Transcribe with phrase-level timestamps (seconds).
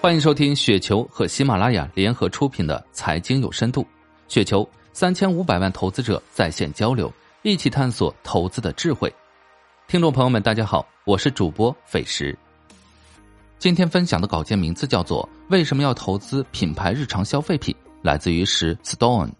[0.00, 3.82] 欢迎收听雪球和喜马拉雅联合出品的《财经有深度》，
[4.28, 9.12] 雪球三千五百万投资者在线交流，一起探索投资的智慧。
[9.88, 12.38] 听众朋友们，大家好，我是主播斐石。
[13.58, 19.32] 今天分享的稿件名字叫做《为什么要投资品牌日常消费品》，来自于石 Stone。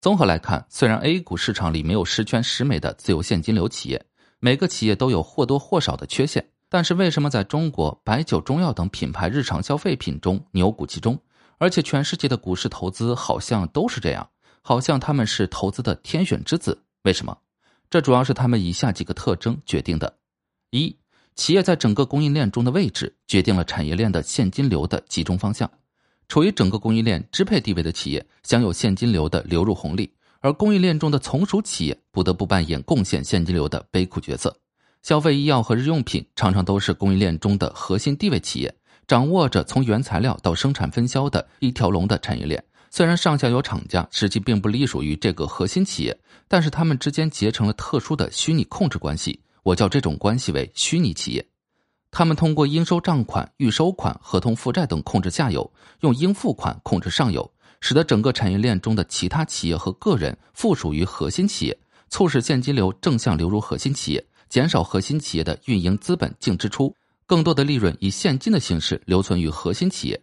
[0.00, 4.02] 综合来看，虽然 A 股市场里没有十全十美的自由现金流企业，
[4.38, 6.42] 每个企业都有或多或少的缺陷。
[6.68, 11.18] 但是为什么在中国白酒、中药等品牌日常消费品中牛股集中，
[11.58, 14.28] 而且全世界的股市投资好像都是这样，
[14.62, 16.82] 好像他们是投资的天选之子？
[17.02, 17.38] 为什么？
[17.88, 20.18] 这主要是他们以下几个特征决定的：
[20.70, 20.96] 一、
[21.36, 25.70] 企业在整个供应链中的位置决定了产业链的现金流的集中方向。
[26.28, 34.54] 处于整个供应链支配地位的企业享有现金流的流入红利，而供应链中的从属企业不得不扮演贡献现金流的悲苦角色。
[35.06, 38.74] 消费医药和日用品常常都是供应链中的核心地位企业，
[39.06, 42.60] 掌握着从原材料到生产分销的一条龙的产业链。
[42.90, 49.38] 虽然上下游厂家实际并不隶属于这个核心企业，但是他们之间结成了特殊的虚拟控制关系。
[49.62, 51.46] 我叫这种关系为虚拟企业。
[52.10, 57.48] 他们通过应收账款、预收款、合同负债等控制下游，用应付款控制上游，
[57.80, 64.26] 使得整个产业链中的其他企业和个人附属于核心企业，促使现金流正向流入核心企业。
[64.48, 66.94] 减少核心企业的运营资本净支出，
[67.26, 70.20] 更多的利润以现金的形式留存于核心企业。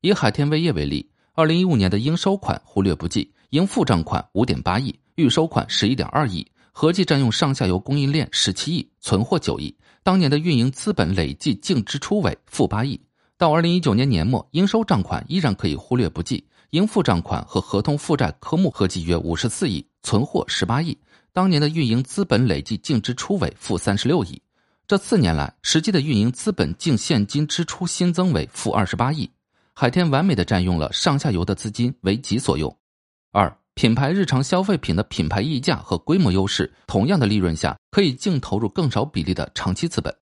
[0.00, 9.74] 以海天味业为例，二零一五年的应收款忽略不计，应付账款五点八亿，预收款十一点二亿，合计占用上下游供应链十七亿，存货九亿。
[10.02, 13.00] 当年的运营资本累计净支出为负八亿。
[13.38, 20.98] 到二零一九年年末，应收账款依然可以忽略不计，应付账款和合同负债科目合计约五十四亿，存货十八亿。
[21.34, 24.42] 当年的运营资本累计净支出为负三十六亿，
[24.86, 29.30] 这四年来实际的运营资本净现金支出新增为负二十八亿。
[29.72, 32.76] 海天完美的占用了上下游的资金为己所用。
[33.30, 40.14] 二、品牌日常消费品的品牌溢价和规模优势，同样的利润下可以净投入更少比例的长期资本。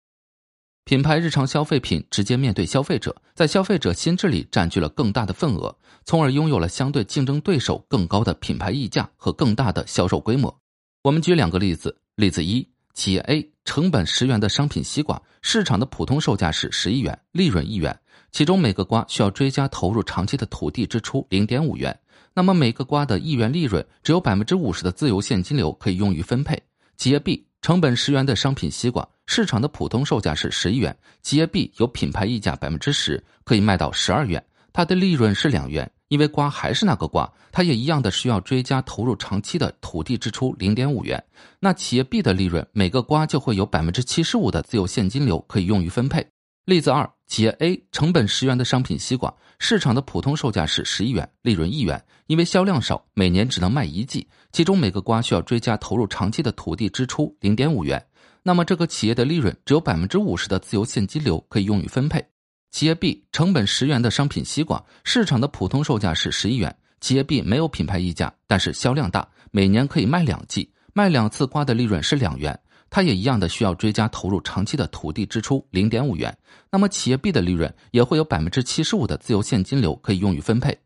[0.85, 10.60] 品牌日常消费品直接面对消费者，在消费者心智里占据了更大的份额，从而拥有了相对竞争对手更高的品牌溢价和更大的销售规模。
[11.03, 11.97] 我们举两个例子。
[12.15, 17.99] 例子一：企业 A 成本十元的商品西瓜，市场的普通售价是十一元，利润一元。
[18.31, 21.99] 其中每个瓜需要追加投入长期的土地支出零点五元。
[22.35, 26.63] 那么每个瓜的一元利润，只有百分之五十的自由现金流可以用于分配。
[26.99, 35.91] 企业 B 成本十元的商品西瓜，市场的普通售价是十一元，企业 B 有品牌溢价百分之十，可以卖到十二元，它的利润是两元。
[36.11, 41.23] 因为瓜还是那个瓜，它也一样的需要追加投入长期的土地支出零点五元。
[41.61, 46.27] 那企业 B 的利润，每个瓜就会有百分之七十五的自由现金流可以用于分配。
[46.65, 52.05] 例子二，企业 A 成本十元的商品西瓜，市场的普通售价是十一元，利润一元。
[52.27, 58.05] 因为销量少，每年只能卖一季，其中每个瓜需要追加投入长期的土地支出零点五元。
[58.43, 62.25] 那么这个企业的利润只有百分之五十的自由现金流可以用于分配。
[62.71, 66.75] 企业 B 成本十元的商品西瓜，市场的普通售价是十一元。
[67.01, 72.59] 企业 B 没有品牌溢价，但是销量大，每年可以卖两季，卖两次瓜的利润是两元。
[72.89, 76.37] 它也一样的需要追加投入长期的土地支出零点五元。
[76.71, 80.77] 那么企业 B 的利润也会有百分之七十五的自由现金流可以用于分配。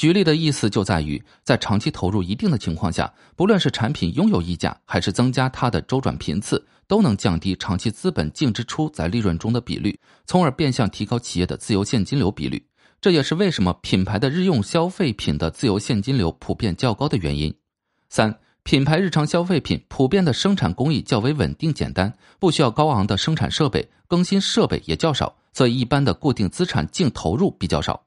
[0.00, 12.64] 举例的意思就在于，在长期投入一定的情况下，不论是产品拥有溢价，还是增加它的周转频次，都能降低长期资本净支出在利润中的比率，从而变相提高企业的自由现金流比率。
[12.98, 17.54] 这也是为什么品牌的日用消费品的自由现金流普遍较高的原因。
[18.08, 28.02] 三、品牌日常消费品普遍的生产工艺较为稳定简单，不需要高昂的生产设备，更新设备也较少，所以一般的固定资产净投入比较少。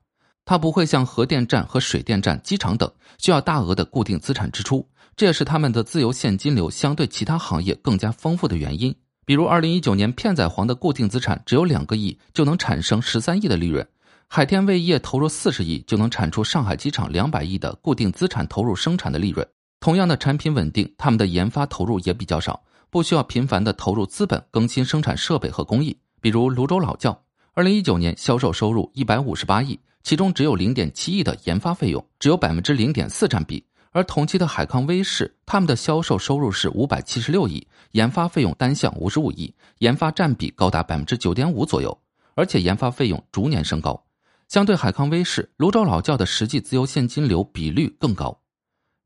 [0.46, 8.94] 它不会像核电站和水电站、机场等需要大额的固定资产支出，这也是他们的自由现金流相对其他行业更加丰富的原因。
[9.26, 13.82] 比如，二零一九年片仔癀的固定资产只有两个亿，就能产生十三亿的利润；
[14.28, 19.48] 海天味业投入四十亿，就能产出上海机场两百亿的固定资产投入生产的利润。
[19.80, 25.98] 同样的产品稳定，他们的研发投入也比较少，不需要频繁的投入资本更新生产设备和工艺。
[26.20, 27.18] 比如泸州老窖，
[27.54, 29.80] 二零一九年销售收入一百五十八亿。
[30.04, 33.66] 其中只有零点七亿的研发费用，只有百分之零点四占比。
[33.92, 41.96] 而同期的海康威视，他们的销售收入是五百七十六亿，研发费用单项五十五亿，研发占比高达百分之九点五左右，
[42.36, 44.04] 而且研发费用逐年升高。
[44.50, 48.38] 相对海康威视，泸州老窖的实际自由现金流比率更高。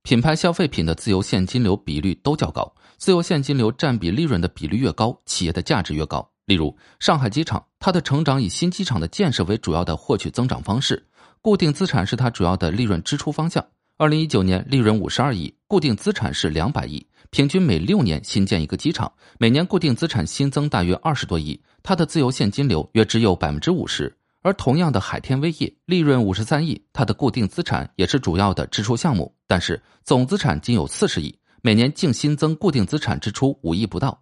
[0.03, 6.31] 品牌消费品的自由现金流比率都较高，自由现金流占比利润的比率越高，企业的价值越高。
[6.47, 11.05] 例如，上海机场，它的成长以新机场的建设为主要的获取增长方式，
[11.41, 13.61] 固定资产是它主要的利润支出方向。
[13.97, 24.15] 二零一九年利润五十二亿，固定资产是两百亿，平均每六年新建一个机场，每年固定资产新增大约二十多亿，它的自由现金流约只有百分之五十。
[24.41, 34.17] 而同样的海天威业利润五十三亿，它的固定资产也是主要的支出项目，但是总资产仅有四十亿，每年净新增固定资产支出五亿不到。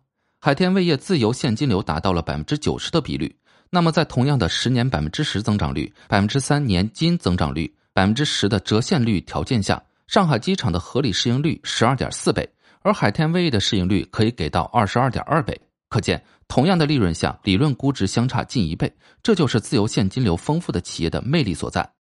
[0.45, 3.35] 海天味业自由现金流达到了百分之九十的比率。
[3.71, 12.47] 那么在同样的十年百分之十增长率、百分之三年金增长率、百分之十的折现率条件下，上海机场的合理市盈率十二点四倍，
[12.83, 15.59] 而海天味业的市盈率可以给到二十二点二倍。
[15.89, 21.94] 可见，同样的利润下，理论估值相差近一倍，这就是自由现金流丰富的企业的魅力所在。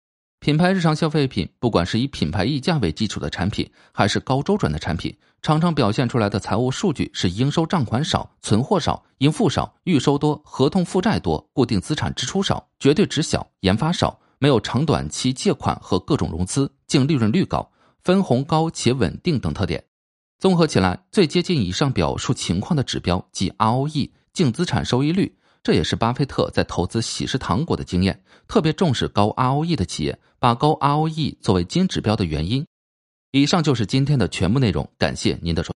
[0.42, 17.70] 品牌日常消费品，不管是以品牌溢价为基础的产品，还是高周转的产品，常常表现出来的财务数据是应收账款少、存货少、应付少、预收多、合同负债多、固定资产支出少、绝对值小、研发少、没有长短期借款和各种融资、净利润率高、
[18.02, 19.84] 分红高且稳定等特点。
[20.40, 32.66] 综合起来，最接近以上表述情况的指标即 ROE 净资产收益率，这也是巴菲特在投资喜事糖果的经验，特别重视高 ROE 的企业，把高 ROE 作为金指标的原因。
[33.30, 35.70] 以上就是今天的全部内容，感谢您的收。